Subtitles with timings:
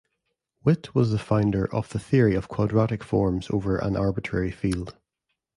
[0.63, 4.97] Witt was the founder of the theory of quadratic forms over an arbitrary field.